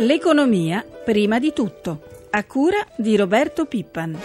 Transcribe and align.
L'economia 0.00 0.84
prima 1.04 1.40
di 1.40 1.52
tutto, 1.52 2.28
a 2.30 2.44
cura 2.44 2.86
di 2.94 3.16
Roberto 3.16 3.64
Pippan. 3.64 4.16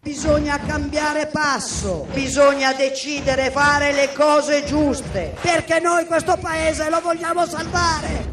Bisogna 0.00 0.58
cambiare 0.66 1.28
passo, 1.28 2.08
bisogna 2.12 2.72
decidere 2.72 3.52
fare 3.52 3.92
le 3.92 4.12
cose 4.12 4.64
giuste, 4.64 5.32
perché 5.42 5.78
noi 5.78 6.04
questo 6.06 6.36
paese 6.36 6.90
lo 6.90 7.00
vogliamo 7.00 7.46
salvare. 7.46 8.27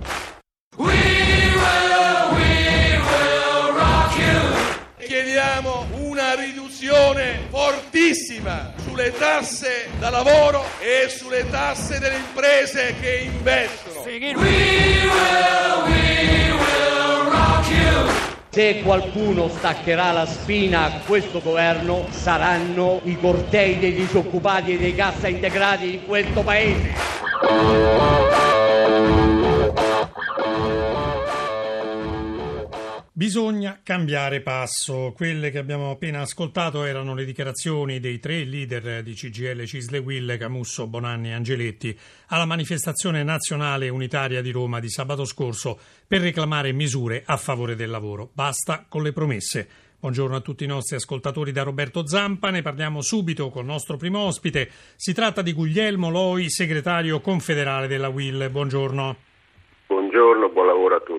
Riduzione 6.95 7.47
fortissima 7.49 8.73
sulle 8.85 9.11
tasse 9.17 9.89
da 9.99 10.09
lavoro 10.09 10.63
e 10.79 11.09
sulle 11.09 11.49
tasse 11.49 11.99
delle 11.99 12.17
imprese 12.17 12.95
che 12.99 13.29
investono. 13.33 14.03
Se 18.49 18.81
qualcuno 18.83 19.49
staccherà 19.49 20.11
la 20.13 20.25
spina 20.25 20.85
a 20.85 20.91
questo 21.05 21.41
governo 21.41 22.07
saranno 22.11 23.01
i 23.03 23.17
cortei 23.19 23.77
dei 23.79 23.93
disoccupati 23.93 24.75
e 24.75 24.77
dei 24.77 24.95
cassa 24.95 25.27
integrati 25.27 25.95
in 25.95 26.05
questo 26.05 26.41
paese. 26.41 28.24
Bisogna 33.17 33.79
cambiare 33.81 34.41
passo. 34.41 35.13
Quelle 35.15 35.49
che 35.49 35.57
abbiamo 35.57 35.89
appena 35.89 36.19
ascoltato 36.19 36.83
erano 36.83 37.15
le 37.15 37.23
dichiarazioni 37.23 38.01
dei 38.01 38.19
tre 38.19 38.43
leader 38.43 39.01
di 39.03 39.13
CGL 39.13 39.63
Cisle 39.63 39.99
Will, 39.99 40.37
Camusso, 40.37 40.85
Bonanni 40.85 41.29
e 41.29 41.31
Angeletti 41.31 41.97
alla 42.27 42.43
manifestazione 42.43 43.23
nazionale 43.23 43.87
unitaria 43.87 44.41
di 44.41 44.51
Roma 44.51 44.81
di 44.81 44.89
sabato 44.89 45.23
scorso 45.23 45.79
per 46.05 46.19
reclamare 46.19 46.73
misure 46.73 47.23
a 47.25 47.37
favore 47.37 47.75
del 47.75 47.89
lavoro. 47.89 48.31
Basta 48.33 48.85
con 48.85 49.01
le 49.01 49.13
promesse. 49.13 49.65
Buongiorno 49.97 50.35
a 50.35 50.41
tutti 50.41 50.65
i 50.65 50.67
nostri 50.67 50.97
ascoltatori 50.97 51.53
da 51.53 51.63
Roberto 51.63 52.05
Zampa, 52.05 52.49
ne 52.49 52.63
parliamo 52.63 53.01
subito 53.01 53.49
col 53.49 53.63
nostro 53.63 53.95
primo 53.95 54.19
ospite. 54.19 54.69
Si 54.97 55.13
tratta 55.13 55.41
di 55.41 55.53
Guglielmo 55.53 56.09
Loi, 56.09 56.49
segretario 56.49 57.21
confederale 57.21 57.87
della 57.87 58.09
Will. 58.09 58.51
Buongiorno. 58.51 59.15
Buongiorno, 59.87 60.49
buon 60.49 60.65
lavoro 60.67 60.95
a 60.95 60.99
tutti. 60.99 61.14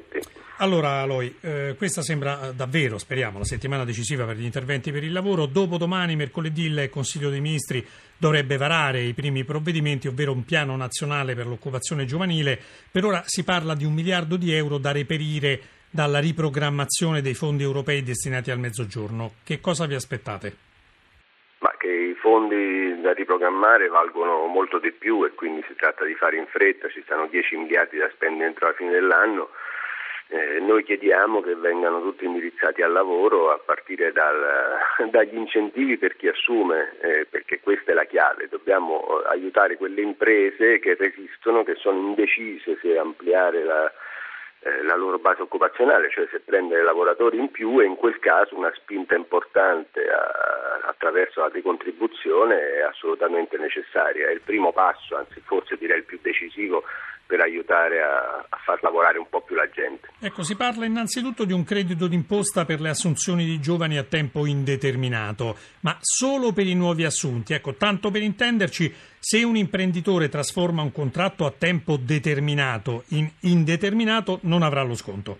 Allora, 0.58 1.02
Aloy, 1.02 1.36
eh, 1.42 1.74
questa 1.76 2.00
sembra 2.00 2.50
davvero, 2.56 2.96
speriamo, 2.96 3.36
la 3.36 3.44
settimana 3.44 3.84
decisiva 3.84 4.24
per 4.24 4.36
gli 4.36 4.44
interventi 4.44 4.90
per 4.90 5.04
il 5.04 5.12
lavoro. 5.12 5.44
Dopodomani, 5.44 6.16
mercoledì, 6.16 6.64
il 6.64 6.88
Consiglio 6.88 7.28
dei 7.28 7.42
Ministri 7.42 7.86
dovrebbe 8.16 8.56
varare 8.56 9.00
i 9.00 9.12
primi 9.12 9.44
provvedimenti, 9.44 10.08
ovvero 10.08 10.32
un 10.32 10.46
piano 10.46 10.74
nazionale 10.74 11.34
per 11.34 11.46
l'occupazione 11.46 12.06
giovanile. 12.06 12.58
Per 12.90 13.04
ora 13.04 13.22
si 13.26 13.44
parla 13.44 13.74
di 13.74 13.84
un 13.84 13.92
miliardo 13.92 14.36
di 14.36 14.54
euro 14.54 14.78
da 14.78 14.92
reperire 14.92 15.60
dalla 15.90 16.20
riprogrammazione 16.20 17.20
dei 17.20 17.34
fondi 17.34 17.62
europei 17.62 18.02
destinati 18.02 18.50
al 18.50 18.58
mezzogiorno. 18.58 19.32
Che 19.44 19.60
cosa 19.60 19.84
vi 19.84 19.94
aspettate? 19.94 20.56
Ma 21.58 21.74
che 21.76 21.88
i 21.88 22.14
fondi 22.14 22.98
da 23.02 23.12
riprogrammare 23.12 23.88
valgono 23.88 24.46
molto 24.46 24.78
di 24.78 24.92
più 24.92 25.22
e 25.26 25.34
quindi 25.34 25.62
si 25.68 25.74
tratta 25.76 26.06
di 26.06 26.14
fare 26.14 26.38
in 26.38 26.46
fretta, 26.46 26.88
ci 26.88 27.02
stanno 27.04 27.26
10 27.26 27.56
miliardi 27.56 27.98
da 27.98 28.08
spendere 28.14 28.48
entro 28.48 28.68
la 28.68 28.74
fine 28.74 28.92
dell'anno 28.92 29.50
eh, 30.28 30.58
noi 30.58 30.82
chiediamo 30.82 31.40
che 31.40 31.54
vengano 31.54 32.00
tutti 32.00 32.24
indirizzati 32.24 32.82
al 32.82 32.90
lavoro 32.90 33.52
a 33.52 33.58
partire 33.58 34.10
dal, 34.10 34.78
dagli 35.10 35.36
incentivi 35.36 35.98
per 35.98 36.16
chi 36.16 36.26
assume, 36.26 36.96
eh, 37.00 37.26
perché 37.26 37.60
questa 37.60 37.92
è 37.92 37.94
la 37.94 38.04
chiave. 38.04 38.48
Dobbiamo 38.48 39.20
eh, 39.22 39.28
aiutare 39.28 39.76
quelle 39.76 40.00
imprese 40.00 40.80
che 40.80 40.96
resistono, 40.96 41.62
che 41.62 41.76
sono 41.76 41.98
indecise 41.98 42.76
se 42.80 42.98
ampliare 42.98 43.62
la, 43.62 43.92
eh, 44.60 44.82
la 44.82 44.96
loro 44.96 45.20
base 45.20 45.42
occupazionale, 45.42 46.10
cioè 46.10 46.26
se 46.28 46.40
prendere 46.40 46.82
lavoratori 46.82 47.38
in 47.38 47.52
più 47.52 47.80
e 47.80 47.84
in 47.84 47.94
quel 47.94 48.18
caso 48.18 48.56
una 48.56 48.72
spinta 48.74 49.14
importante 49.14 50.08
a, 50.10 50.80
attraverso 50.88 51.40
la 51.40 51.50
decontribuzione 51.50 52.74
è 52.74 52.80
assolutamente 52.80 53.56
necessaria. 53.58 54.26
È 54.26 54.32
il 54.32 54.40
primo 54.40 54.72
passo, 54.72 55.14
anzi 55.16 55.40
forse 55.44 55.76
direi 55.76 55.98
il 55.98 56.04
più 56.04 56.18
decisivo 56.20 56.82
per 57.26 57.40
aiutare 57.40 58.00
a, 58.00 58.46
a, 58.48 58.56
far 58.64 58.80
lavorare 58.82 59.18
un 59.18 59.28
po' 59.28 59.40
più 59.40 59.56
la 59.56 59.68
gente. 59.68 60.08
Ecco, 60.20 60.42
si 60.42 60.56
parla 60.56 60.86
innanzitutto 60.86 61.44
di 61.44 61.52
un 61.52 61.64
credito 61.64 62.06
d'imposta 62.06 62.64
per 62.64 62.80
le 62.80 62.88
assunzioni 62.88 63.44
di 63.44 63.60
giovani 63.60 63.98
a 63.98 64.04
tempo 64.04 64.46
indeterminato, 64.46 65.56
ma 65.80 65.96
solo 66.00 66.52
per 66.52 66.66
i 66.66 66.74
nuovi 66.74 67.04
assunti. 67.04 67.52
Ecco, 67.52 67.74
tanto 67.74 68.10
per 68.10 68.22
intenderci, 68.22 68.92
se 69.18 69.42
un 69.42 69.56
imprenditore 69.56 70.28
trasforma 70.28 70.82
un 70.82 70.92
contratto 70.92 71.44
a 71.44 71.52
tempo 71.56 71.96
determinato 71.96 73.02
in 73.08 73.28
indeterminato, 73.40 74.38
non 74.42 74.62
avrà 74.62 74.82
lo 74.82 74.94
sconto. 74.94 75.38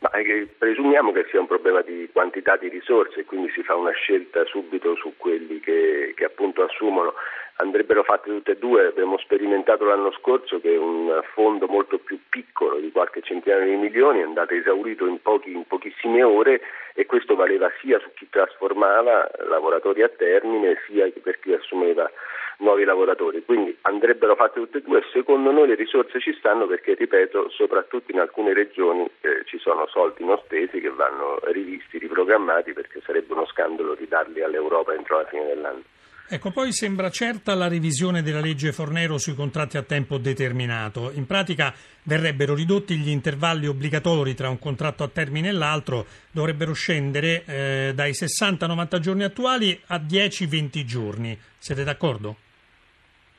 Ma 0.00 0.10
presumiamo 0.58 1.12
che 1.12 1.26
sia 1.28 1.40
un 1.40 1.48
problema 1.48 1.82
di 1.82 2.08
quantità 2.12 2.56
di 2.56 2.68
risorse, 2.68 3.24
quindi 3.24 3.50
si 3.50 3.62
fa 3.62 3.74
una 3.74 3.90
scelta 3.90 4.44
subito 4.44 4.94
su 4.94 5.14
quelli 5.16 5.58
che, 5.58 6.12
che 6.14 6.24
appunto 6.24 6.62
assumono 6.62 7.14
andrebbero 7.58 8.02
fatte 8.02 8.30
tutte 8.30 8.52
e 8.52 8.56
due. 8.56 8.86
Abbiamo 8.86 9.18
sperimentato 9.18 9.84
l'anno 9.84 10.10
scorso 10.12 10.60
che 10.60 10.76
un 10.76 11.20
fondo 11.32 11.66
molto 11.66 11.98
più 11.98 12.18
piccolo 12.28 12.78
di 12.78 12.90
qualche 12.90 13.22
centinaio 13.22 13.64
di 13.64 13.76
milioni 13.76 14.20
è 14.20 14.24
andato 14.24 14.54
esaurito 14.54 15.06
in, 15.06 15.20
pochi, 15.22 15.52
in 15.52 15.66
pochissime 15.66 16.22
ore 16.22 16.60
e 16.94 17.06
questo 17.06 17.34
valeva 17.34 17.70
sia 17.80 17.98
su 18.00 18.08
chi 18.14 18.28
trasformava 18.28 19.30
lavoratori 19.48 20.02
a 20.02 20.08
termine 20.08 20.76
sia 20.86 21.08
per 21.22 21.38
chi 21.40 21.52
assumeva 21.52 22.10
nuovi 22.58 22.84
lavoratori. 22.84 23.44
Quindi 23.44 23.76
andrebbero 23.82 24.34
fatte 24.34 24.60
tutte 24.60 24.78
e 24.78 24.82
due. 24.82 25.02
Secondo 25.12 25.50
noi 25.50 25.68
le 25.68 25.74
risorse 25.74 26.20
ci 26.20 26.34
stanno 26.34 26.66
perché, 26.66 26.94
ripeto, 26.94 27.50
soprattutto 27.50 28.10
in 28.12 28.20
alcune 28.20 28.52
regioni 28.52 29.08
eh, 29.20 29.42
ci 29.44 29.58
sono 29.58 29.86
soldi 29.86 30.24
non 30.24 30.38
spesi 30.44 30.80
che 30.80 30.90
vanno 30.90 31.38
rivisti, 31.44 31.98
riprogrammati 31.98 32.72
perché 32.72 33.00
sarebbe 33.04 33.32
uno 33.32 33.46
scandalo 33.46 33.94
ridarli 33.94 34.42
all'Europa 34.42 34.94
entro 34.94 35.18
la 35.18 35.26
fine 35.26 35.46
dell'anno. 35.46 35.82
Ecco, 36.30 36.50
poi 36.50 36.72
sembra 36.72 37.08
certa 37.08 37.54
la 37.54 37.68
revisione 37.68 38.20
della 38.20 38.40
legge 38.40 38.70
Fornero 38.70 39.16
sui 39.16 39.34
contratti 39.34 39.78
a 39.78 39.82
tempo 39.82 40.18
determinato. 40.18 41.10
In 41.14 41.24
pratica 41.24 41.72
verrebbero 42.02 42.54
ridotti 42.54 42.96
gli 42.96 43.08
intervalli 43.08 43.66
obbligatori 43.66 44.34
tra 44.34 44.50
un 44.50 44.58
contratto 44.58 45.02
a 45.02 45.08
termine 45.08 45.48
e 45.48 45.52
l'altro, 45.52 46.04
dovrebbero 46.30 46.74
scendere 46.74 47.44
eh, 47.46 47.92
dai 47.94 48.10
60-90 48.10 48.98
giorni 48.98 49.24
attuali 49.24 49.80
a 49.86 49.96
10-20 49.96 50.84
giorni. 50.84 51.38
Siete 51.56 51.82
d'accordo? 51.82 52.36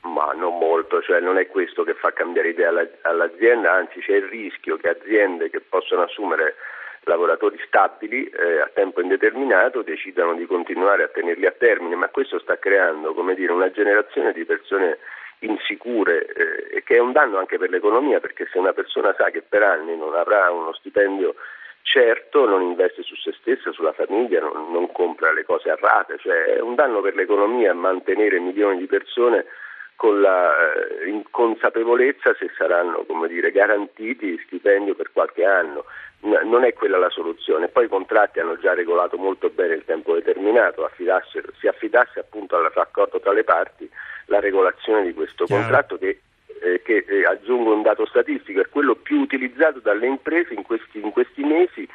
Ma 0.02 0.32
non 0.34 0.58
molto, 0.58 1.00
cioè 1.04 1.20
non 1.20 1.38
è 1.38 1.46
questo 1.46 1.84
che 1.84 1.94
fa 1.94 2.12
cambiare 2.12 2.50
idea 2.50 2.72
all'azienda, 3.04 3.72
anzi 3.72 4.00
c'è 4.00 4.16
il 4.16 4.24
rischio 4.24 4.78
che 4.78 4.90
aziende 4.90 5.52
che 5.52 5.60
possono 5.60 6.02
assumere 6.02 6.56
lavoratori 7.04 7.60
stabili 7.66 8.26
eh, 8.26 8.60
a 8.60 8.70
tempo 8.74 9.02
indeterminato 9.02 9.82
decidano 9.82 10.34
di 10.34 10.46
continuare 10.46 11.04
a 11.04 11.08
tenerli 11.08 11.46
a 11.46 11.52
termine, 11.52 11.96
ma 11.96 12.10
questo 12.10 12.40
sta 12.40 12.58
creando 12.58 13.14
dire, 13.36 13.52
una 13.52 13.72
generazione 13.72 14.34
di 14.34 14.46
persone 14.46 14.98
insicure 15.40 16.26
eh, 16.26 16.84
che 16.84 16.96
è 16.96 17.00
un 17.00 17.12
danno 17.12 17.38
anche 17.38 17.58
per 17.58 17.70
l'economia 17.70 18.20
perché 18.20 18.48
se 18.52 18.58
una 18.58 18.74
persona 18.74 19.16
sa 19.18 19.30
che 19.30 19.42
per 19.42 19.64
anni 19.64 19.96
non 19.96 20.14
avrà 20.14 20.52
uno 20.52 20.74
stipendio 20.74 21.36
certo 21.82 22.46
non 22.46 22.62
investe 22.62 23.04
su 23.04 23.16
se 23.16 23.34
stessa, 23.40 23.72
sulla 23.72 23.94
famiglia, 23.94 24.42
non, 24.42 24.72
non 24.72 24.92
compra 24.92 25.32
le 25.32 25.46
cose 25.46 25.70
a 25.70 25.78
rate, 25.80 26.18
cioè 26.20 26.44
è 26.56 26.60
un 26.60 26.76
danno 26.76 27.02
per 27.02 27.16
l'economia 27.16 27.74
mantenere 27.74 28.40
milioni 28.40 28.78
di 28.78 28.86
persone 28.86 29.46
con 30.00 30.22
la 30.22 30.54
eh, 30.56 31.10
inconsapevolezza 31.10 32.34
se 32.40 32.50
saranno 32.58 33.06
dire, 33.28 33.52
garantiti 33.52 34.42
stipendio 34.46 34.96
per 34.96 35.12
qualche 35.12 35.44
anno. 35.44 35.84
non 36.22 36.64
è 36.64 36.72
quella 36.72 36.98
la 36.98 37.10
soluzione. 37.10 37.68
Poi 37.68 37.84
i 37.84 37.90
contratti 37.90 38.40
hanno 38.40 38.58
già 38.58 38.74
regolato 38.74 39.18
molto 39.18 39.50
bene 39.50 39.74
il 39.74 39.84
tempo 39.84 40.14
determinato, 40.14 40.90
si 40.96 41.68
affidasse 41.68 42.18
appunto 42.18 42.56
al 42.56 42.72
raccordo 42.74 43.20
tra 43.20 43.34
le 43.34 43.44
parti 43.44 43.90
la 44.28 44.40
regolazione 44.40 45.04
di 45.04 45.14
questo 45.14 45.44
Chiaro. 45.44 45.64
contratto 45.64 45.98
che 45.98 46.22
eh, 46.62 46.82
che 46.82 47.06
eh, 47.06 47.26
aggiungo 47.26 47.74
un 47.74 47.82
dato 47.82 48.06
statistico, 48.06 48.62
è 48.62 48.70
quello 48.70 48.96
più 48.96 49.20
utilizzato 49.20 49.80
dalle 49.80 50.08
imprese 50.08 50.54
in 50.54 50.64
questi, 50.64 51.02
in 51.02 51.12
questi 51.12 51.44
mesi 51.44 51.88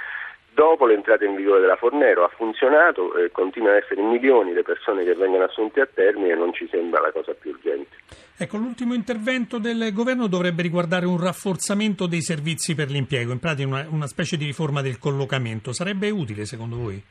dopo 0.55 0.87
l'entrata 0.87 1.25
in 1.25 1.35
vigore 1.35 1.61
della 1.61 1.77
Fornero 1.77 2.25
ha 2.25 2.29
funzionato 2.29 3.15
e 3.17 3.31
continuano 3.31 3.77
ad 3.77 3.83
essere 3.83 4.03
milioni 4.03 4.53
le 4.53 4.63
persone 4.63 5.05
che 5.05 5.15
vengono 5.15 5.45
assunte 5.45 5.81
a 5.81 5.89
termine 5.93 6.33
e 6.33 6.37
non 6.37 6.55
ci 6.55 6.67
sembra 6.71 7.01
la 7.01 7.13
cosa 7.13 7.35
più 7.35 7.51
urgente. 7.51 7.97
Ecco, 8.37 8.57
l'ultimo 8.57 8.95
intervento 8.95 9.59
del 9.59 9.93
governo 9.93 10.27
dovrebbe 10.27 10.63
riguardare 10.63 11.07
un 11.07 11.21
rafforzamento 11.21 12.07
dei 12.07 12.23
servizi 12.23 12.75
per 12.75 12.89
l'impiego, 12.89 13.33
in 13.33 13.39
pratica 13.39 13.69
una, 13.69 13.87
una 13.91 14.07
specie 14.07 14.37
di 14.37 14.45
riforma 14.45 14.81
del 14.81 14.99
collocamento. 14.99 15.73
Sarebbe 15.73 16.11
utile 16.11 16.45
secondo 16.45 16.77
voi? 16.77 17.03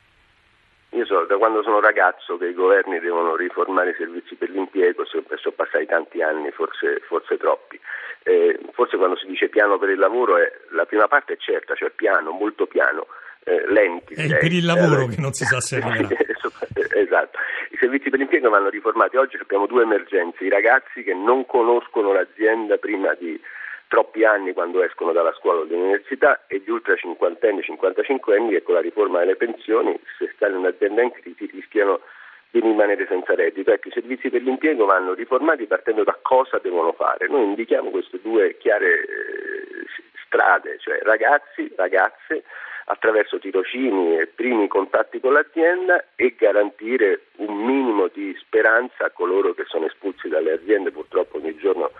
Io 0.90 1.04
so 1.06 1.24
da 1.24 1.36
quando 1.36 1.62
sono 1.62 1.80
ragazzo 1.80 2.36
che 2.36 2.46
i 2.46 2.54
governi 2.54 3.00
devono 3.00 3.34
riformare 3.34 3.90
i 3.90 3.94
servizi 3.96 4.36
per 4.36 4.50
l'impiego, 4.50 5.04
sono 5.04 5.24
passati 5.56 5.86
tanti 5.86 6.22
anni, 6.22 6.50
forse, 6.52 7.00
forse 7.08 7.36
troppi. 7.36 7.80
Eh, 8.22 8.58
forse 8.72 8.96
quando 8.96 9.16
si 9.16 9.26
dice 9.26 9.48
piano 9.48 9.76
per 9.76 9.90
il 9.90 9.98
lavoro 9.98 10.38
è, 10.38 10.50
la 10.70 10.86
prima 10.86 11.08
parte 11.08 11.34
è 11.34 11.36
certa, 11.36 11.74
cioè 11.74 11.90
piano, 11.90 12.30
molto 12.30 12.66
piano, 12.66 13.06
eh, 13.44 13.64
lenti. 13.70 14.14
È 14.14 14.38
per 14.38 14.52
il 14.52 14.64
lavoro 14.64 15.06
che 15.06 15.20
non 15.20 15.32
si 15.32 15.44
sa 15.44 15.60
se 15.60 15.76
arriverà. 15.76 16.08
esatto. 16.96 17.38
I 17.70 17.76
servizi 17.78 18.10
per 18.10 18.18
l'impiego 18.18 18.50
vanno 18.50 18.68
riformati. 18.68 19.16
Oggi 19.16 19.36
abbiamo 19.40 19.66
due 19.66 19.82
emergenze. 19.82 20.44
I 20.44 20.48
ragazzi 20.48 21.02
che 21.02 21.14
non 21.14 21.46
conoscono 21.46 22.12
l'azienda 22.12 22.76
prima 22.78 23.14
di 23.14 23.40
troppi 23.88 24.24
anni 24.24 24.52
quando 24.52 24.82
escono 24.82 25.12
dalla 25.12 25.32
scuola 25.38 25.60
o 25.60 25.64
dall'università 25.64 26.44
e 26.46 26.60
gli 26.64 26.70
ultra 26.70 26.96
cinquantenni, 26.96 27.62
55 27.62 28.36
anni 28.36 28.50
che 28.50 28.62
con 28.62 28.74
la 28.74 28.80
riforma 28.80 29.20
delle 29.20 29.36
pensioni, 29.36 29.98
se 30.18 30.32
stanno 30.34 30.54
in 30.54 30.60
un'azienda 30.60 31.02
in 31.02 31.12
crisi, 31.12 31.48
rischiano 31.52 32.00
di 32.50 32.60
rimanere 32.60 33.06
senza 33.08 33.34
reddito. 33.34 33.72
Ecco, 33.72 33.88
i 33.88 33.92
servizi 33.92 34.30
per 34.30 34.42
l'impiego 34.42 34.84
vanno 34.84 35.12
riformati 35.12 35.66
partendo 35.66 36.02
da 36.02 36.18
cosa 36.22 36.58
devono 36.58 36.92
fare. 36.92 37.28
Noi 37.28 37.44
indichiamo 37.44 37.90
queste 37.90 38.20
due 38.22 38.56
chiare 38.58 39.00
eh, 39.00 39.86
strade, 40.26 40.78
cioè 40.78 40.98
ragazzi, 41.02 41.72
ragazze, 41.76 42.44
attraverso 42.86 43.38
tirocini 43.38 44.18
e 44.18 44.26
primi 44.26 44.68
contatti 44.68 45.20
con 45.20 45.32
l'azienda 45.32 46.04
e 46.16 46.34
garantire 46.38 47.26
un 47.36 47.64
minimo 47.64 48.08
di 48.12 48.36
speranza 48.38 49.06
a 49.06 49.10
coloro 49.10 49.54
che 49.54 49.64
sono 49.66 49.86
espulsi 49.86 50.28
dalle 50.28 50.52
aziende 50.52 50.90
purtroppo 50.90 51.38
ogni 51.38 51.56
giorno 51.56 51.90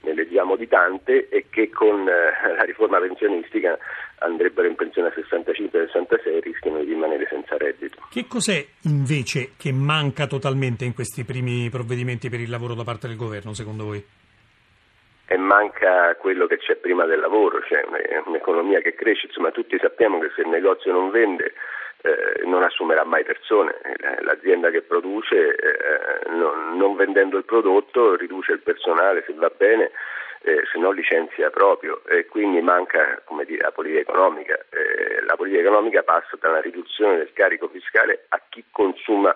ne 0.00 0.14
leggiamo 0.14 0.56
di 0.56 0.68
tante 0.68 1.28
e 1.28 1.46
che 1.50 1.70
con 1.70 2.06
eh, 2.08 2.54
la 2.54 2.62
riforma 2.62 2.98
pensionistica 3.00 3.78
andrebbero 4.18 4.68
in 4.68 4.76
pensione 4.76 5.08
a 5.08 5.12
65-66 5.12 6.26
e 6.26 6.40
rischiano 6.40 6.78
di 6.78 6.92
rimanere 6.92 7.26
senza 7.28 7.56
reddito. 7.56 8.06
Che 8.10 8.26
cos'è 8.26 8.64
invece 8.82 9.52
che 9.56 9.72
manca 9.72 10.26
totalmente 10.26 10.84
in 10.84 10.94
questi 10.94 11.24
primi 11.24 11.68
provvedimenti 11.70 12.28
per 12.28 12.40
il 12.40 12.50
lavoro 12.50 12.74
da 12.74 12.84
parte 12.84 13.08
del 13.08 13.16
governo, 13.16 13.52
secondo 13.52 13.84
voi? 13.84 14.04
E 15.28 15.36
manca 15.36 16.14
quello 16.16 16.46
che 16.46 16.58
c'è 16.58 16.76
prima 16.76 17.04
del 17.04 17.18
lavoro, 17.18 17.60
cioè 17.62 17.84
un'economia 18.26 18.80
che 18.80 18.94
cresce, 18.94 19.26
insomma 19.26 19.50
tutti 19.50 19.76
sappiamo 19.80 20.20
che 20.20 20.30
se 20.34 20.42
il 20.42 20.48
negozio 20.48 20.92
non 20.92 21.10
vende 21.10 21.52
eh, 22.02 22.44
non 22.44 22.62
assumerà 22.62 23.04
mai 23.04 23.24
persone, 23.24 23.74
l'azienda 24.20 24.70
che 24.70 24.82
produce 24.82 25.56
eh, 25.56 26.30
non, 26.30 26.76
non, 26.76 26.94
vendendo 26.94 27.36
il 27.36 27.44
prodotto 27.44 28.14
riduce 28.14 28.52
il 28.52 28.60
personale 28.60 29.24
se 29.26 29.32
va 29.34 29.50
bene, 29.56 29.90
eh, 30.42 30.62
se 30.70 30.78
no 30.78 30.92
licenzia 30.92 31.50
proprio. 31.50 32.02
E 32.06 32.26
quindi 32.26 32.60
manca 32.60 33.20
dire, 33.44 33.62
la 33.62 33.72
politica 33.72 34.00
economica. 34.00 34.54
Eh, 34.70 35.22
la 35.24 35.34
politica 35.34 35.62
economica 35.62 36.02
passa 36.02 36.36
da 36.38 36.50
una 36.50 36.60
riduzione 36.60 37.16
del 37.16 37.32
carico 37.32 37.68
fiscale 37.68 38.26
a 38.28 38.40
chi 38.48 38.64
consuma 38.70 39.34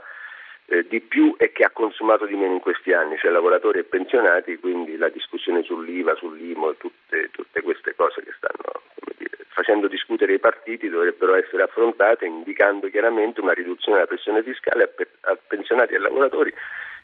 eh, 0.70 0.86
di 0.88 1.00
più 1.00 1.34
e 1.36 1.50
che 1.50 1.64
ha 1.64 1.70
consumato 1.70 2.26
di 2.26 2.36
meno 2.36 2.54
in 2.54 2.60
questi 2.60 2.92
anni, 2.92 3.18
cioè 3.18 3.32
lavoratori 3.32 3.80
e 3.80 3.84
pensionati, 3.84 4.56
quindi 4.58 4.96
la 4.96 5.08
discussione 5.08 5.62
sull'IVA, 5.64 6.14
sull'IMO, 6.14 6.76
tutte, 6.76 7.28
tutte 7.32 7.60
queste 7.60 7.94
cose 7.96 8.22
che 8.22 8.30
stanno 8.36 8.80
dire, 9.18 9.36
facendo 9.48 9.88
discutere 9.88 10.34
i 10.34 10.38
partiti 10.38 10.88
dovrebbero 10.88 11.34
essere 11.34 11.64
affrontate 11.64 12.24
indicando 12.24 12.88
chiaramente 12.88 13.40
una 13.40 13.52
riduzione 13.52 13.96
della 13.98 14.06
pressione 14.06 14.44
fiscale 14.44 14.84
a, 14.84 14.86
pe- 14.86 15.10
a 15.22 15.36
pensionati 15.44 15.94
e 15.94 15.98
lavoratori 15.98 16.54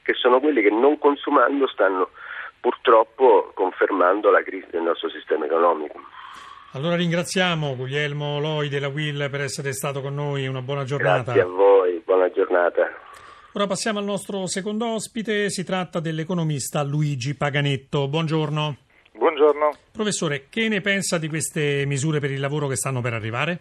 che 0.02 0.14
sono 0.14 0.38
quelli 0.38 0.62
che 0.62 0.70
non 0.70 0.98
consumando 0.98 1.66
stanno 1.66 2.10
purtroppo 2.60 3.50
confermando 3.52 4.30
la 4.30 4.42
crisi 4.42 4.68
del 4.70 4.82
nostro 4.82 5.10
sistema 5.10 5.44
economico. 5.44 6.00
Allora 6.72 6.94
ringraziamo 6.94 7.74
Guglielmo 7.74 8.38
Loi 8.38 8.68
della 8.68 8.88
Will 8.88 9.28
per 9.28 9.40
essere 9.40 9.72
stato 9.72 10.00
con 10.00 10.14
noi, 10.14 10.46
una 10.46 10.62
buona 10.62 10.84
giornata. 10.84 11.32
Grazie 11.32 11.40
a 11.40 11.46
voi, 11.46 12.00
buona 12.04 12.30
giornata. 12.30 13.04
Ora 13.56 13.66
passiamo 13.66 14.00
al 14.00 14.04
nostro 14.04 14.44
secondo 14.44 14.84
ospite, 14.92 15.48
si 15.48 15.64
tratta 15.64 15.98
dell'economista 15.98 16.82
Luigi 16.82 17.34
Paganetto. 17.34 18.06
Buongiorno. 18.06 18.76
Buongiorno. 19.14 19.70
Professore, 19.92 20.48
che 20.50 20.68
ne 20.68 20.82
pensa 20.82 21.16
di 21.16 21.26
queste 21.26 21.86
misure 21.86 22.20
per 22.20 22.30
il 22.30 22.38
lavoro 22.38 22.66
che 22.66 22.76
stanno 22.76 23.00
per 23.00 23.14
arrivare? 23.14 23.60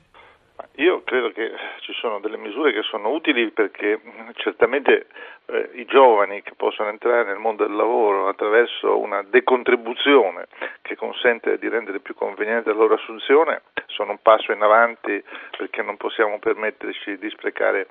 Io 0.83 1.01
credo 1.05 1.31
che 1.31 1.49
ci 1.79 1.93
sono 1.93 2.19
delle 2.19 2.35
misure 2.35 2.73
che 2.73 2.81
sono 2.81 3.09
utili 3.09 3.51
perché 3.51 4.01
certamente 4.35 5.07
eh, 5.45 5.69
i 5.75 5.85
giovani 5.85 6.41
che 6.41 6.51
possono 6.57 6.89
entrare 6.89 7.23
nel 7.23 7.37
mondo 7.37 7.65
del 7.65 7.75
lavoro 7.77 8.27
attraverso 8.27 8.99
una 8.99 9.23
decontribuzione 9.23 10.47
che 10.81 10.97
consente 10.97 11.57
di 11.57 11.69
rendere 11.69 12.01
più 12.01 12.15
conveniente 12.15 12.71
la 12.71 12.75
loro 12.75 12.95
assunzione 12.95 13.61
sono 13.87 14.11
un 14.11 14.21
passo 14.21 14.51
in 14.51 14.61
avanti 14.61 15.23
perché 15.57 15.81
non 15.81 15.95
possiamo 15.95 16.37
permetterci 16.37 17.17
di 17.17 17.29
sprecare 17.29 17.87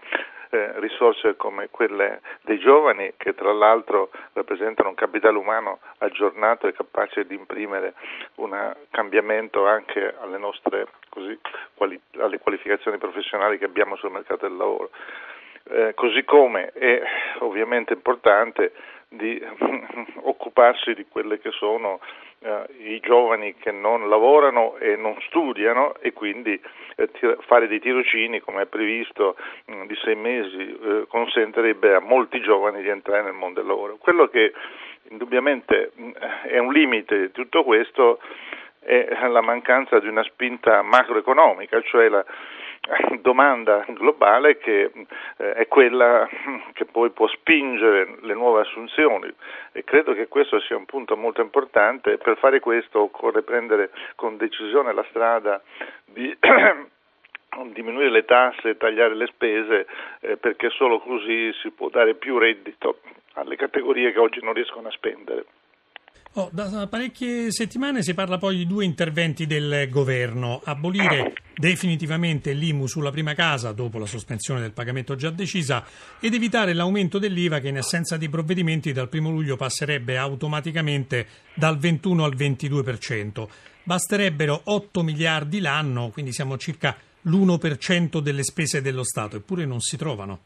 eh, 0.55 0.79
risorse 0.79 1.35
come 1.35 1.69
quelle 1.69 2.21
dei 2.43 2.61
giovani 2.61 3.15
che 3.17 3.35
tra 3.35 3.53
l'altro 3.53 4.11
rappresentano 4.35 4.91
un 4.91 4.95
capitale 4.95 5.37
umano 5.37 5.81
aggiornato 5.99 6.69
e 6.69 6.73
capace 6.73 7.27
di 7.27 7.35
imprimere 7.35 7.95
un 8.37 8.73
cambiamento 8.91 9.67
anche 9.67 10.15
alle 10.21 10.39
nostre 10.39 10.87
così, 11.09 11.37
quali, 11.75 12.01
alle 12.19 12.39
qualificazioni 12.39 12.99
professionali 12.99 13.59
che 13.59 13.65
abbiamo 13.65 13.97
sul 13.97 14.13
mercato 14.13 14.47
del 14.47 14.57
lavoro. 14.57 14.91
Eh, 15.71 15.93
così 15.95 16.23
come 16.25 16.71
è 16.73 17.03
ovviamente 17.39 17.93
importante 17.93 18.73
di 19.09 19.43
occuparsi 20.23 20.95
di 20.95 21.07
quelle 21.09 21.41
che 21.41 21.51
sono 21.51 21.99
i 22.79 23.01
giovani 23.01 23.55
che 23.55 23.73
non 23.73 24.09
lavorano 24.09 24.77
e 24.77 24.97
non 24.97 25.17
studiano 25.27 25.95
e 26.01 26.13
quindi 26.13 26.61
eh, 26.97 27.09
fare 27.47 27.67
dei 27.67 27.81
tirocini 27.81 28.41
come 28.41 28.63
è 28.63 28.67
previsto 28.67 29.37
mm, 29.71 29.87
di 29.87 29.95
sei 29.97 30.15
mesi 30.15 30.61
eh, 30.61 31.05
consentirebbe 31.09 31.95
a 31.95 32.01
molti 32.01 32.41
giovani 32.41 32.83
di 32.83 32.89
entrare 32.89 33.23
nel 33.23 33.33
mondo 33.33 33.61
del 33.61 33.69
lavoro. 33.69 33.97
Quello 33.97 34.29
che 34.29 34.53
indubbiamente 35.09 35.93
mm, 35.99 36.11
è 36.49 36.59
un 36.59 36.73
limite 36.73 37.19
di 37.19 37.33
tutto 37.33 37.65
questo 37.65 38.21
è 38.81 39.09
la 39.29 39.41
mancanza 39.41 39.99
di 39.99 40.09
una 40.09 40.23
spinta 40.25 40.83
macroeconomica, 40.83 41.81
cioè 41.81 42.09
la 42.11 42.23
domanda 43.21 43.85
globale 43.89 44.59
che 44.59 44.91
eh, 45.37 45.53
è 45.53 45.69
quella 45.69 46.29
che 46.75 46.85
poi 46.85 47.11
può 47.11 47.27
spingere 47.29 48.17
le 48.21 48.35
nuove 48.35 48.63
assunzioni. 48.63 49.33
E 49.73 49.85
credo 49.85 50.13
che 50.13 50.29
questo 50.29 50.61
sia 50.61 50.77
un 50.77 50.85
punto 50.85 51.17
molto 51.17 51.41
importante. 51.41 52.19
Per 52.19 52.37
fare 52.39 52.61
questo 52.61 53.01
occorre 53.01 53.43
prendere 53.43 53.91
con 54.15 54.37
decisione 54.37 54.93
la 54.93 55.05
strada 55.09 55.63
di 56.05 56.37
diminuire 57.73 58.11
le 58.11 58.25
tasse 58.25 58.71
e 58.71 58.77
tagliare 58.77 59.15
le 59.15 59.27
spese 59.27 59.87
eh, 60.21 60.37
perché 60.37 60.71
solo 60.71 61.01
così 61.01 61.53
si 61.63 61.71
può 61.71 61.89
dare 61.89 62.15
più 62.15 62.39
reddito 62.39 63.01
alle 63.35 63.57
categorie 63.57 64.13
che 64.13 64.19
oggi 64.19 64.41
non 64.43 64.53
riescono 64.53 64.89
a 64.89 64.93
spendere. 64.93 65.45
Oh, 66.37 66.51
da 66.53 66.89
parecchie 66.91 67.53
settimane 67.53 68.03
si 68.03 68.13
parla 68.13 68.39
poi 68.39 68.57
di 68.57 68.67
due 68.67 68.85
interventi 68.85 69.47
del 69.47 69.89
governo, 69.89 70.61
abolire 70.65 71.33
definitivamente 71.57 72.53
l'IMU 72.53 72.87
sulla 72.87 73.11
prima 73.11 73.35
casa 73.35 73.73
dopo 73.73 73.99
la 73.99 74.07
sospensione 74.07 74.61
del 74.61 74.73
pagamento 74.73 75.15
già 75.15 75.31
decisa 75.31 75.85
ed 76.21 76.35
evitare 76.35 76.75
l'aumento 76.75 77.19
dell'IVA 77.19 77.61
che 77.61 77.69
in 77.69 77.79
assenza 77.79 78.17
di 78.17 78.29
provvedimenti 78.29 78.93
dal 78.93 79.09
1 79.11 79.31
luglio 79.31 79.57
passerebbe 79.57 80.17
automaticamente 80.17 81.27
dal 81.55 81.79
21 81.79 82.25
al 82.25 82.35
22%. 82.35 83.47
Basterebbero 83.85 84.63
8 84.65 85.03
miliardi 85.03 85.61
l'anno, 85.61 86.11
quindi 86.11 86.33
siamo 86.33 86.57
circa 86.57 86.97
l'1% 87.23 88.19
delle 88.19 88.43
spese 88.43 88.81
dello 88.81 89.05
Stato, 89.05 89.37
eppure 89.37 89.65
non 89.65 89.81
si 89.81 89.97
trovano. 89.97 90.39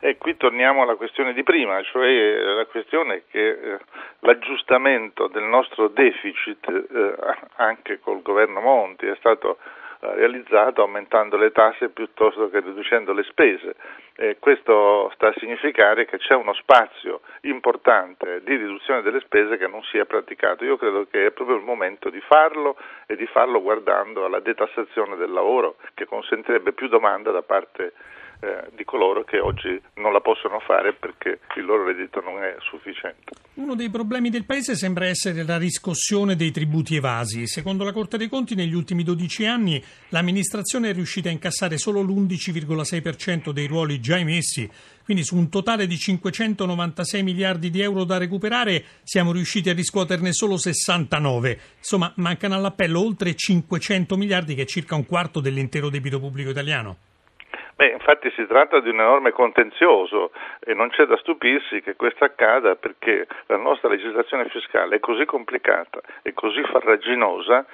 E 0.00 0.16
qui 0.16 0.36
torniamo 0.36 0.82
alla 0.82 0.94
questione 0.94 1.32
di 1.32 1.42
prima, 1.42 1.82
cioè 1.82 2.08
la 2.54 2.66
questione 2.66 3.24
che 3.28 3.48
eh, 3.48 3.78
l'aggiustamento 4.20 5.26
del 5.26 5.42
nostro 5.42 5.88
deficit 5.88 6.68
eh, 6.68 7.14
anche 7.56 7.98
col 7.98 8.22
governo 8.22 8.60
Monti 8.60 9.06
è 9.06 9.16
stato 9.18 9.58
eh, 9.58 9.78
realizzato 10.00 10.82
aumentando 10.82 11.36
le 11.36 11.50
tasse 11.50 11.88
piuttosto 11.88 12.48
che 12.50 12.60
riducendo 12.60 13.12
le 13.12 13.24
spese. 13.24 13.74
E 14.16 14.36
questo 14.38 15.10
sta 15.14 15.28
a 15.28 15.34
significare 15.38 16.04
che 16.04 16.18
c'è 16.18 16.34
uno 16.34 16.52
spazio 16.54 17.20
importante 17.42 18.42
di 18.42 18.56
riduzione 18.56 19.02
delle 19.02 19.20
spese 19.20 19.56
che 19.56 19.68
non 19.68 19.82
si 19.84 19.98
è 19.98 20.04
praticato. 20.06 20.64
Io 20.64 20.76
credo 20.76 21.06
che 21.08 21.26
è 21.26 21.30
proprio 21.30 21.56
il 21.56 21.64
momento 21.64 22.10
di 22.10 22.20
farlo 22.20 22.76
e 23.06 23.16
di 23.16 23.26
farlo 23.26 23.62
guardando 23.62 24.24
alla 24.24 24.40
detassazione 24.40 25.16
del 25.16 25.30
lavoro 25.30 25.76
che 25.94 26.06
consentirebbe 26.06 26.72
più 26.72 26.88
domanda 26.88 27.30
da 27.30 27.42
parte 27.42 27.92
eh, 28.40 28.70
di 28.76 28.84
coloro 28.84 29.24
che 29.24 29.40
oggi 29.40 29.80
non 29.94 30.12
la 30.12 30.20
possono 30.20 30.60
fare 30.60 30.92
perché 30.92 31.40
il 31.56 31.64
loro 31.64 31.84
reddito 31.84 32.20
non 32.20 32.42
è 32.42 32.54
sufficiente. 32.60 33.32
Uno 33.54 33.74
dei 33.74 33.90
problemi 33.90 34.30
del 34.30 34.44
Paese 34.44 34.76
sembra 34.76 35.06
essere 35.06 35.42
la 35.42 35.58
riscossione 35.58 36.36
dei 36.36 36.52
tributi 36.52 36.94
evasi. 36.94 37.48
Secondo 37.48 37.82
la 37.82 37.92
Corte 37.92 38.16
dei 38.16 38.28
Conti, 38.28 38.54
negli 38.54 38.74
ultimi 38.74 39.02
12 39.02 39.46
anni 39.46 39.82
l'amministrazione 40.10 40.90
è 40.90 40.92
riuscita 40.92 41.28
a 41.28 41.32
incassare 41.32 41.78
solo 41.78 42.00
l'11,6% 42.00 43.50
dei 43.50 43.66
ruoli 43.66 44.00
già 44.00 44.16
emessi. 44.16 44.70
Quindi 45.02 45.24
su 45.24 45.36
un 45.36 45.48
totale 45.48 45.86
di 45.86 45.96
596 45.96 47.22
miliardi 47.22 47.70
di 47.70 47.80
euro 47.80 48.04
da 48.04 48.18
recuperare 48.18 48.84
siamo 49.02 49.32
riusciti 49.32 49.70
a 49.70 49.72
riscuoterne 49.72 50.32
solo 50.32 50.56
69. 50.56 51.58
Insomma, 51.78 52.12
mancano 52.16 52.54
all'appello 52.54 53.00
oltre 53.00 53.34
500 53.34 54.16
miliardi, 54.16 54.54
che 54.54 54.62
è 54.62 54.66
circa 54.66 54.94
un 54.94 55.06
quarto 55.06 55.40
dell'intero 55.40 55.88
debito 55.88 56.20
pubblico 56.20 56.50
italiano. 56.50 57.07
Beh, 57.78 57.90
infatti 57.90 58.28
si 58.32 58.44
tratta 58.48 58.80
di 58.80 58.88
un 58.88 58.98
enorme 58.98 59.30
contenzioso 59.30 60.32
e 60.58 60.74
non 60.74 60.88
c'è 60.88 61.04
da 61.04 61.16
stupirsi 61.18 61.80
che 61.80 61.94
questo 61.94 62.24
accada 62.24 62.74
perché 62.74 63.28
la 63.46 63.56
nostra 63.56 63.88
legislazione 63.88 64.48
fiscale 64.48 64.96
è 64.96 64.98
così 64.98 65.24
complicata 65.24 66.00
e 66.22 66.32
così 66.34 66.60
farraginosa 66.64 67.64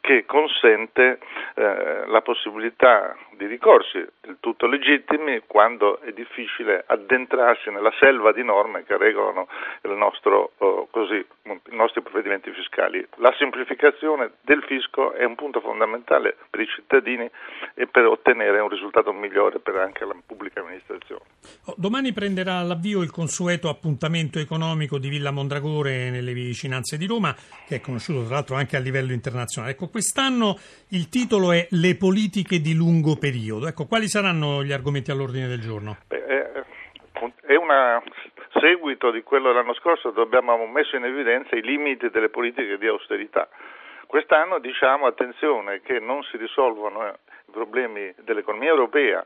che 0.00 0.24
consente 0.24 1.18
eh, 1.56 2.06
la 2.06 2.22
possibilità 2.22 3.14
di 3.40 3.46
ricorsi 3.46 4.04
del 4.20 4.36
tutto 4.38 4.66
legittimi 4.66 5.40
quando 5.46 5.98
è 6.00 6.12
difficile 6.12 6.84
addentrarsi 6.86 7.70
nella 7.70 7.92
selva 7.98 8.32
di 8.32 8.44
norme 8.44 8.84
che 8.84 8.98
regolano 8.98 9.48
nostro, 9.96 10.52
oh, 10.58 10.88
così, 10.90 11.24
i 11.44 11.76
nostri 11.76 12.02
provvedimenti 12.02 12.50
fiscali. 12.52 13.06
La 13.16 13.34
semplificazione 13.38 14.32
del 14.42 14.62
fisco 14.62 15.12
è 15.12 15.24
un 15.24 15.36
punto 15.36 15.60
fondamentale 15.60 16.36
per 16.50 16.60
i 16.60 16.66
cittadini 16.66 17.28
e 17.74 17.86
per 17.86 18.04
ottenere 18.04 18.60
un 18.60 18.68
risultato 18.68 19.10
migliore 19.12 19.58
per 19.58 19.76
anche 19.76 20.04
la 20.04 20.14
pubblica 20.24 20.60
amministrazione. 20.60 21.22
Oh, 21.66 21.74
domani 21.78 22.12
prenderà 22.12 22.60
l'avvio 22.62 23.00
il 23.00 23.10
consueto 23.10 23.70
appuntamento 23.70 24.38
economico 24.38 24.98
di 24.98 25.08
Villa 25.08 25.30
Mondragore 25.30 26.10
nelle 26.10 26.34
vicinanze 26.34 26.98
di 26.98 27.06
Roma, 27.06 27.34
che 27.66 27.76
è 27.76 27.80
conosciuto 27.80 28.24
tra 28.24 28.34
l'altro 28.34 28.56
anche 28.56 28.76
a 28.76 28.80
livello 28.80 29.12
internazionale. 29.12 29.72
Ecco, 29.72 29.88
quest'anno 29.88 30.58
il 30.88 31.08
titolo 31.08 31.52
è 31.52 31.66
Le 31.70 31.96
politiche 31.96 32.60
di 32.60 32.74
lungo 32.74 33.16
periodo. 33.16 33.29
Ecco, 33.66 33.86
quali 33.86 34.08
saranno 34.08 34.62
gli 34.62 34.72
argomenti 34.72 35.10
all'ordine 35.10 35.46
del 35.46 35.60
giorno? 35.60 35.96
Beh, 36.08 36.24
è 37.46 37.54
un 37.54 38.02
seguito 38.58 39.10
di 39.10 39.22
quello 39.22 39.48
dell'anno 39.48 39.74
scorso 39.74 40.10
dove 40.10 40.36
abbiamo 40.36 40.66
messo 40.66 40.96
in 40.96 41.04
evidenza 41.04 41.56
i 41.56 41.62
limiti 41.62 42.10
delle 42.10 42.28
politiche 42.28 42.78
di 42.78 42.86
austerità. 42.86 43.48
Quest'anno 44.06 44.58
diciamo 44.58 45.06
attenzione 45.06 45.80
che 45.82 46.00
non 46.00 46.22
si 46.24 46.36
risolvono 46.36 47.06
i 47.08 47.50
problemi 47.50 48.12
dell'economia 48.24 48.70
europea 48.70 49.24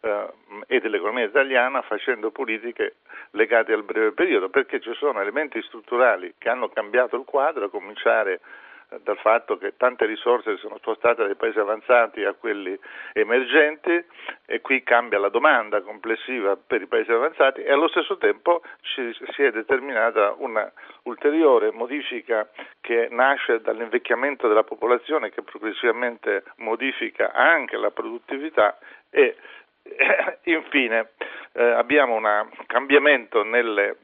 eh, 0.00 0.26
e 0.66 0.80
dell'economia 0.80 1.24
italiana 1.24 1.82
facendo 1.82 2.30
politiche 2.30 2.96
legate 3.32 3.72
al 3.72 3.84
breve 3.84 4.12
periodo, 4.12 4.48
perché 4.48 4.80
ci 4.80 4.92
sono 4.94 5.20
elementi 5.20 5.60
strutturali 5.62 6.34
che 6.38 6.48
hanno 6.48 6.68
cambiato 6.68 7.16
il 7.16 7.24
quadro, 7.24 7.66
a 7.66 7.70
cominciare 7.70 8.40
dal 9.02 9.18
fatto 9.18 9.56
che 9.56 9.76
tante 9.76 10.04
risorse 10.04 10.56
sono 10.56 10.78
spostate 10.78 11.24
dai 11.24 11.36
paesi 11.36 11.58
avanzati 11.58 12.24
a 12.24 12.32
quelli 12.32 12.76
emergenti 13.12 14.04
e 14.46 14.60
qui 14.60 14.82
cambia 14.82 15.18
la 15.18 15.28
domanda 15.28 15.80
complessiva 15.80 16.56
per 16.56 16.82
i 16.82 16.86
paesi 16.86 17.12
avanzati 17.12 17.62
e 17.62 17.70
allo 17.70 17.88
stesso 17.88 18.16
tempo 18.18 18.62
ci, 18.80 19.14
si 19.32 19.42
è 19.42 19.52
determinata 19.52 20.34
una 20.38 20.70
ulteriore 21.04 21.70
modifica 21.70 22.48
che 22.80 23.08
nasce 23.10 23.60
dall'invecchiamento 23.60 24.48
della 24.48 24.64
popolazione 24.64 25.30
che 25.30 25.42
progressivamente 25.42 26.42
modifica 26.56 27.32
anche 27.32 27.76
la 27.76 27.90
produttività 27.90 28.76
e 29.10 29.36
infine 30.44 31.10
eh, 31.52 31.62
abbiamo 31.62 32.14
un 32.14 32.48
cambiamento 32.66 33.42
nelle 33.42 33.96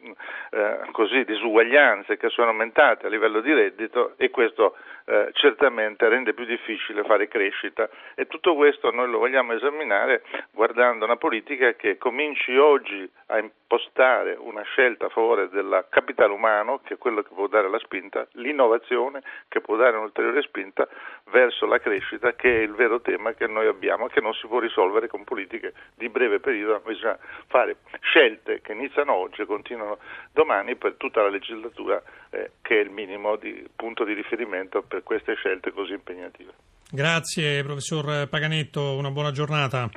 eh, 0.51 0.79
così, 0.93 1.25
disuguaglianze 1.25 2.17
che 2.17 2.29
sono 2.29 2.49
aumentate 2.49 3.07
a 3.07 3.09
livello 3.09 3.41
di 3.41 3.53
reddito 3.53 4.15
e 4.17 4.31
questo 4.31 4.77
eh, 5.09 5.31
certamente 5.33 6.09
rende 6.09 6.35
più 6.35 6.45
difficile 6.45 7.05
fare 7.05 7.29
crescita. 7.29 7.89
E 8.15 8.27
tutto 8.27 8.55
questo 8.57 8.91
noi 8.91 9.09
lo 9.09 9.19
vogliamo 9.19 9.53
esaminare 9.53 10.23
guardando 10.51 11.05
una 11.05 11.17
politica 11.17 11.73
che 11.75 11.97
cominci 11.97 12.57
oggi 12.57 13.09
a 13.27 13.39
impostare 13.39 14.37
una 14.39 14.63
scelta 14.63 15.07
a 15.07 15.09
favore 15.09 15.49
del 15.49 15.87
capitale 15.89 16.33
umano 16.33 16.81
che 16.85 16.95
è 16.95 16.99
quello 16.99 17.23
che 17.23 17.31
può 17.33 17.47
dare 17.47 17.69
la 17.69 17.79
spinta, 17.79 18.27
l'innovazione 18.33 19.23
che 19.49 19.61
può 19.61 19.77
dare 19.77 19.97
un'ulteriore 19.97 20.43
spinta 20.43 20.89
verso 21.31 21.67
la 21.67 21.79
crescita 21.79 22.35
che 22.35 22.59
è 22.59 22.63
il 22.63 22.75
vero 22.75 23.01
tema 23.01 23.33
che 23.33 23.47
noi 23.47 23.67
abbiamo 23.67 24.07
che 24.09 24.21
non 24.21 24.33
si 24.35 24.47
può 24.47 24.59
risolvere 24.59 25.09
con 25.09 25.25
politiche 25.25 25.73
di 25.95 26.09
breve 26.09 26.41
periodo, 26.41 26.81
bisogna 26.85 27.19
fare 27.49 27.77
scelte 28.01 28.61
che 28.63 28.73
iniziano 28.73 29.15
oggi 29.15 29.43
e 29.43 29.47
continuano 29.47 29.99
domani 30.33 30.77
per 30.77 30.95
tutta 30.97 31.23
la 31.23 31.29
legislatura 31.29 32.03
eh, 32.31 32.53
che 32.63 32.79
è 32.79 32.83
il 32.83 32.91
minimo 32.91 33.37
di 33.37 33.67
punto 33.75 34.05
di 34.05 34.13
riferimento 34.13 34.83
per 34.83 35.03
queste 35.03 35.35
scelte 35.35 35.73
così 35.73 35.93
impegnative. 35.93 36.53
Grazie 36.91 37.63
professor 37.63 38.29
Paganetto, 38.29 38.97
una 38.97 39.11
buona 39.11 39.33
giornata. 39.33 39.89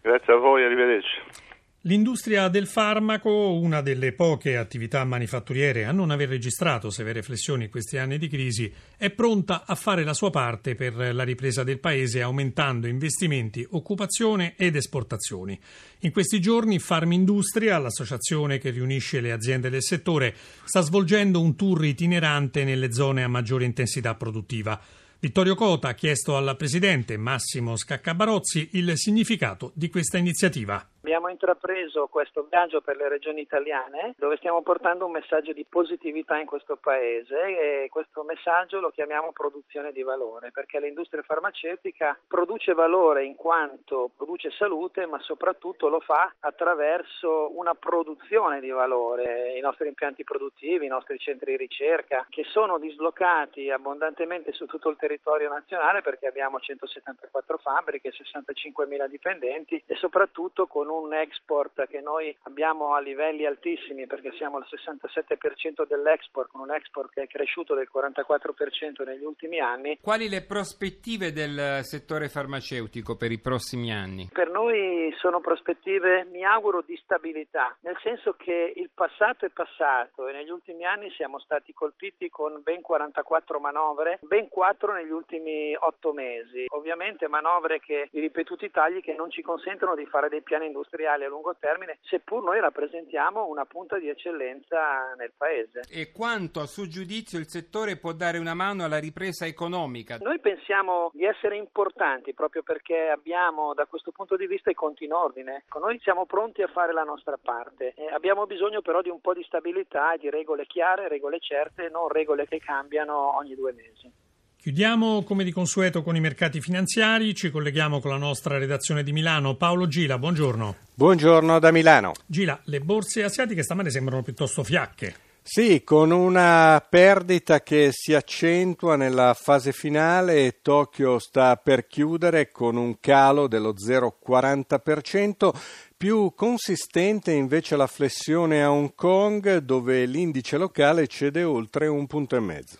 Grazie 0.00 0.32
a 0.32 0.36
voi, 0.36 0.64
arrivederci. 0.64 1.46
L'industria 1.82 2.48
del 2.48 2.66
farmaco, 2.66 3.52
una 3.52 3.82
delle 3.82 4.12
poche 4.12 4.56
attività 4.56 5.04
manifatturiere 5.04 5.84
a 5.84 5.92
non 5.92 6.10
aver 6.10 6.28
registrato 6.28 6.90
severe 6.90 7.22
flessioni 7.22 7.66
in 7.66 7.70
questi 7.70 7.98
anni 7.98 8.18
di 8.18 8.26
crisi, 8.26 8.70
è 8.96 9.10
pronta 9.10 9.64
a 9.64 9.76
fare 9.76 10.02
la 10.02 10.12
sua 10.12 10.30
parte 10.30 10.74
per 10.74 11.14
la 11.14 11.22
ripresa 11.22 11.62
del 11.62 11.78
paese 11.78 12.20
aumentando 12.20 12.88
investimenti, 12.88 13.64
occupazione 13.70 14.54
ed 14.56 14.74
esportazioni. 14.74 15.56
In 16.00 16.10
questi 16.10 16.40
giorni 16.40 16.80
Farmindustria, 16.80 17.78
l'associazione 17.78 18.58
che 18.58 18.70
riunisce 18.70 19.20
le 19.20 19.30
aziende 19.30 19.70
del 19.70 19.82
settore, 19.82 20.34
sta 20.64 20.80
svolgendo 20.80 21.40
un 21.40 21.54
tour 21.54 21.84
itinerante 21.84 22.64
nelle 22.64 22.92
zone 22.92 23.22
a 23.22 23.28
maggiore 23.28 23.64
intensità 23.64 24.16
produttiva. 24.16 24.80
Vittorio 25.20 25.56
Cota 25.56 25.88
ha 25.88 25.94
chiesto 25.94 26.36
al 26.36 26.54
presidente 26.56 27.16
Massimo 27.16 27.74
Scaccabarozzi 27.74 28.70
il 28.74 28.96
significato 28.96 29.72
di 29.74 29.88
questa 29.88 30.16
iniziativa. 30.16 30.84
Abbiamo 31.08 31.30
intrapreso 31.30 32.06
questo 32.08 32.46
viaggio 32.50 32.82
per 32.82 32.96
le 32.96 33.08
regioni 33.08 33.40
italiane 33.40 34.12
dove 34.18 34.36
stiamo 34.36 34.60
portando 34.60 35.06
un 35.06 35.12
messaggio 35.12 35.54
di 35.54 35.64
positività 35.64 36.36
in 36.36 36.44
questo 36.44 36.76
paese 36.76 37.84
e 37.84 37.88
questo 37.88 38.24
messaggio 38.24 38.78
lo 38.78 38.90
chiamiamo 38.90 39.32
produzione 39.32 39.90
di 39.92 40.02
valore 40.02 40.50
perché 40.50 40.78
l'industria 40.78 41.22
farmaceutica 41.22 42.18
produce 42.28 42.74
valore 42.74 43.24
in 43.24 43.36
quanto 43.36 44.10
produce 44.14 44.50
salute 44.50 45.06
ma 45.06 45.18
soprattutto 45.20 45.88
lo 45.88 46.00
fa 46.00 46.30
attraverso 46.40 47.56
una 47.56 47.72
produzione 47.72 48.60
di 48.60 48.68
valore. 48.68 49.56
I 49.56 49.60
nostri 49.60 49.88
impianti 49.88 50.24
produttivi, 50.24 50.84
i 50.84 50.88
nostri 50.88 51.18
centri 51.18 51.52
di 51.52 51.56
ricerca 51.56 52.26
che 52.28 52.44
sono 52.44 52.78
dislocati 52.78 53.70
abbondantemente 53.70 54.52
su 54.52 54.66
tutto 54.66 54.90
il 54.90 54.98
territorio 54.98 55.48
nazionale 55.48 56.02
perché 56.02 56.26
abbiamo 56.26 56.60
174 56.60 57.56
fabbriche, 57.56 58.12
65 58.12 58.86
mila 58.86 59.06
dipendenti 59.06 59.82
e 59.86 59.94
soprattutto 59.94 60.66
con 60.66 60.86
un 60.90 60.96
un 61.00 61.14
export 61.14 61.86
che 61.88 62.00
noi 62.00 62.34
abbiamo 62.42 62.94
a 62.94 63.00
livelli 63.00 63.46
altissimi 63.46 64.06
perché 64.06 64.32
siamo 64.36 64.56
al 64.56 64.66
67% 64.68 65.86
dell'export, 65.86 66.50
con 66.50 66.62
un 66.62 66.72
export 66.72 67.12
che 67.12 67.22
è 67.22 67.26
cresciuto 67.26 67.74
del 67.74 67.88
44% 67.92 69.04
negli 69.04 69.24
ultimi 69.24 69.60
anni. 69.60 69.98
Quali 70.00 70.28
le 70.28 70.42
prospettive 70.42 71.32
del 71.32 71.80
settore 71.82 72.28
farmaceutico 72.28 73.16
per 73.16 73.32
i 73.32 73.40
prossimi 73.40 73.92
anni? 73.92 74.28
Per 74.32 74.50
noi 74.50 75.14
sono 75.18 75.40
prospettive, 75.40 76.24
mi 76.30 76.44
auguro, 76.44 76.82
di 76.82 76.98
stabilità, 77.02 77.76
nel 77.80 77.98
senso 78.02 78.34
che 78.34 78.72
il 78.76 78.90
passato 78.92 79.44
è 79.44 79.50
passato 79.50 80.28
e 80.28 80.32
negli 80.32 80.50
ultimi 80.50 80.84
anni 80.84 81.10
siamo 81.10 81.38
stati 81.38 81.72
colpiti 81.72 82.28
con 82.28 82.60
ben 82.62 82.80
44 82.80 83.58
manovre, 83.58 84.18
ben 84.22 84.48
4 84.48 84.92
negli 84.92 85.10
ultimi 85.10 85.74
8 85.76 86.12
mesi. 86.12 86.66
Ovviamente 86.68 87.28
manovre 87.28 87.80
che, 87.80 88.08
di 88.10 88.20
ripetuti 88.20 88.70
tagli 88.70 89.00
che 89.00 89.14
non 89.14 89.30
ci 89.30 89.42
consentono 89.42 89.94
di 89.94 90.06
fare 90.06 90.28
dei 90.28 90.42
piani 90.42 90.66
industriali 90.66 90.77
industriali 90.78 91.24
a 91.24 91.28
lungo 91.28 91.54
termine, 91.58 91.98
seppur 92.02 92.42
noi 92.42 92.60
rappresentiamo 92.60 93.46
una 93.46 93.64
punta 93.64 93.98
di 93.98 94.08
eccellenza 94.08 95.14
nel 95.16 95.32
Paese. 95.36 95.82
E 95.90 96.12
quanto 96.12 96.60
a 96.60 96.66
suo 96.66 96.86
giudizio 96.86 97.38
il 97.38 97.48
settore 97.48 97.96
può 97.96 98.12
dare 98.12 98.38
una 98.38 98.54
mano 98.54 98.84
alla 98.84 98.98
ripresa 98.98 99.44
economica? 99.46 100.18
Noi 100.20 100.38
pensiamo 100.40 101.10
di 101.12 101.24
essere 101.24 101.56
importanti 101.56 102.32
proprio 102.32 102.62
perché 102.62 103.08
abbiamo 103.08 103.74
da 103.74 103.86
questo 103.86 104.12
punto 104.12 104.36
di 104.36 104.46
vista 104.46 104.70
i 104.70 104.74
conti 104.74 105.04
in 105.04 105.12
ordine. 105.12 105.64
Noi 105.80 105.98
siamo 106.00 106.26
pronti 106.26 106.62
a 106.62 106.68
fare 106.68 106.92
la 106.92 107.04
nostra 107.04 107.36
parte. 107.40 107.94
Abbiamo 108.12 108.46
bisogno 108.46 108.80
però 108.80 109.02
di 109.02 109.10
un 109.10 109.20
po' 109.20 109.34
di 109.34 109.42
stabilità 109.42 110.14
e 110.14 110.18
di 110.18 110.30
regole 110.30 110.66
chiare, 110.66 111.08
regole 111.08 111.40
certe, 111.40 111.88
non 111.88 112.08
regole 112.08 112.46
che 112.46 112.58
cambiano 112.58 113.36
ogni 113.36 113.54
due 113.54 113.72
mesi. 113.72 114.27
Chiudiamo 114.60 115.22
come 115.22 115.44
di 115.44 115.52
consueto 115.52 116.02
con 116.02 116.16
i 116.16 116.20
mercati 116.20 116.60
finanziari, 116.60 117.32
ci 117.32 117.48
colleghiamo 117.48 118.00
con 118.00 118.10
la 118.10 118.16
nostra 118.16 118.58
redazione 118.58 119.04
di 119.04 119.12
Milano. 119.12 119.54
Paolo 119.54 119.86
Gila, 119.86 120.18
buongiorno. 120.18 120.74
Buongiorno 120.94 121.60
da 121.60 121.70
Milano. 121.70 122.12
Gila, 122.26 122.60
le 122.64 122.80
borse 122.80 123.22
asiatiche 123.22 123.62
stamane 123.62 123.88
sembrano 123.90 124.24
piuttosto 124.24 124.64
fiacche. 124.64 125.14
Sì, 125.42 125.84
con 125.84 126.10
una 126.10 126.84
perdita 126.86 127.62
che 127.62 127.90
si 127.92 128.14
accentua 128.14 128.96
nella 128.96 129.32
fase 129.32 129.70
finale, 129.70 130.58
Tokyo 130.60 131.20
sta 131.20 131.54
per 131.54 131.86
chiudere 131.86 132.50
con 132.50 132.76
un 132.76 132.98
calo 132.98 133.46
dello 133.46 133.74
0,40%, 133.74 135.54
più 135.96 136.32
consistente 136.34 137.30
invece 137.30 137.76
la 137.76 137.86
flessione 137.86 138.60
a 138.64 138.72
Hong 138.72 138.92
Kong 138.96 139.58
dove 139.58 140.04
l'indice 140.04 140.58
locale 140.58 141.06
cede 141.06 141.44
oltre 141.44 141.86
un 141.86 142.08
punto 142.08 142.34
e 142.34 142.40
mezzo. 142.40 142.78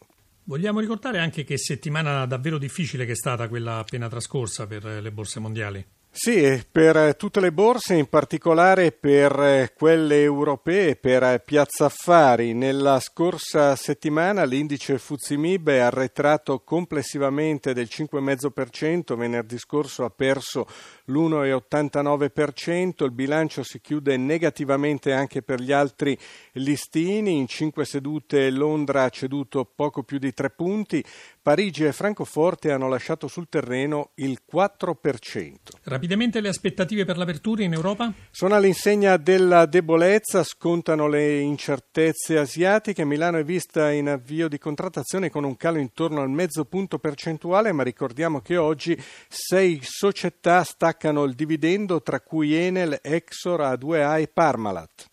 Vogliamo 0.49 0.81
ricordare 0.81 1.19
anche 1.19 1.45
che 1.45 1.59
settimana 1.59 2.25
davvero 2.25 2.57
difficile 2.57 3.05
che 3.05 3.12
è 3.12 3.14
stata 3.14 3.49
quella 3.49 3.76
appena 3.76 4.09
trascorsa 4.09 4.67
per 4.67 4.83
le 4.83 5.12
borse 5.12 5.40
mondiali. 5.40 5.85
Sì, 6.11 6.64
per 6.73 7.17
tutte 7.17 7.38
le 7.38 7.52
borse, 7.52 7.95
in 7.95 8.09
particolare 8.09 8.93
per 8.93 9.75
quelle 9.76 10.23
europee, 10.23 10.97
per 10.97 11.43
Piazza 11.45 11.85
Affari. 11.85 12.55
Nella 12.55 12.99
scorsa 12.99 13.76
settimana 13.76 14.45
l'indice 14.45 14.97
Fuzimib 14.97 15.69
è 15.69 15.78
arretrato 15.78 16.61
complessivamente 16.61 17.75
del 17.75 17.88
5,5%, 17.90 19.17
venerdì 19.19 19.59
scorso 19.59 20.05
ha 20.05 20.11
perso 20.11 20.67
l'1,89%, 21.09 23.05
il 23.05 23.12
bilancio 23.12 23.62
si 23.62 23.81
chiude 23.81 24.17
negativamente 24.17 25.12
anche 25.12 25.43
per 25.43 25.61
gli 25.61 25.73
altri 25.73 26.17
listini, 26.53 27.37
in 27.38 27.47
cinque 27.47 27.85
sedute 27.85 28.50
Londra 28.50 29.05
ha 29.05 29.09
ceduto 29.09 29.65
poco 29.65 30.03
più 30.03 30.19
di 30.19 30.33
tre 30.35 30.50
punti, 30.50 31.03
Parigi 31.41 31.85
e 31.85 31.93
Francoforte 31.93 32.73
hanno 32.73 32.88
lasciato 32.88 33.27
sul 33.27 33.49
terreno 33.49 34.11
il 34.17 34.41
4%. 34.53 35.55
Rapidamente 35.85 36.43
le 36.43 36.49
aspettative 36.49 37.07
per 37.07 37.17
l'apertura 37.17 37.62
in 37.62 37.73
Europa? 37.73 38.12
Sono 38.31 38.55
all'insegna 38.55 39.17
della 39.17 39.65
debolezza, 39.65 40.43
scontano 40.43 41.09
le 41.09 41.38
incertezze 41.38 42.37
asiatiche. 42.37 43.07
Milano 43.07 43.38
è 43.38 43.45
vista 43.45 43.91
in 43.91 44.11
avvio 44.11 44.47
di 44.47 44.59
contrattazione 44.59 45.31
con 45.31 45.45
un 45.45 45.57
calo 45.57 45.79
intorno 45.79 46.21
al 46.21 46.29
mezzo 46.29 46.67
punto 46.67 46.99
percentuale, 46.99 47.73
ma 47.73 47.83
ricordiamo 47.83 48.41
che 48.41 48.59
oggi 48.59 48.95
sei 49.27 49.81
società 49.83 50.62
staccano 50.65 50.98
il 51.02 51.35
dividendo, 51.35 52.02
tra 52.02 52.21
cui 52.21 52.55
Enel, 52.55 52.99
Exor, 53.02 53.61
A2A 53.61 54.21
e 54.21 54.28
Parmalat. 54.28 55.07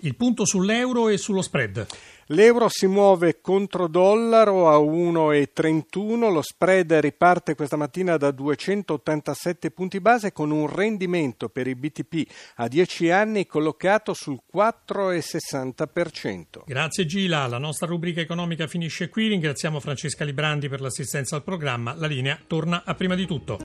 Il 0.00 0.16
punto 0.16 0.44
sull'euro 0.44 1.08
e 1.08 1.16
sullo 1.16 1.40
spread. 1.40 1.86
L'euro 2.28 2.68
si 2.68 2.86
muove 2.86 3.40
contro 3.40 3.86
dollaro 3.86 4.70
a 4.70 4.78
1,31, 4.78 6.32
lo 6.32 6.40
spread 6.40 6.94
riparte 6.94 7.54
questa 7.54 7.76
mattina 7.76 8.16
da 8.16 8.30
287 8.30 9.70
punti 9.70 10.00
base 10.00 10.32
con 10.32 10.50
un 10.50 10.66
rendimento 10.66 11.50
per 11.50 11.66
i 11.66 11.74
BTP 11.74 12.26
a 12.56 12.68
10 12.68 13.10
anni 13.10 13.46
collocato 13.46 14.14
sul 14.14 14.40
4,60%. 14.54 16.62
Grazie 16.66 17.04
Gila, 17.04 17.46
la 17.46 17.58
nostra 17.58 17.86
rubrica 17.86 18.22
economica 18.22 18.66
finisce 18.66 19.10
qui, 19.10 19.28
ringraziamo 19.28 19.78
Francesca 19.80 20.24
Librandi 20.24 20.70
per 20.70 20.80
l'assistenza 20.80 21.36
al 21.36 21.44
programma, 21.44 21.94
la 21.94 22.06
linea 22.06 22.40
torna 22.46 22.84
a 22.86 22.94
prima 22.94 23.14
di 23.14 23.26
tutto. 23.26 23.58